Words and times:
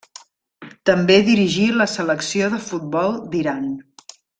També 0.91 1.17
dirigí 1.29 1.67
la 1.83 1.89
selecció 1.95 2.51
de 2.57 2.63
futbol 2.73 3.17
d'Iran. 3.33 3.73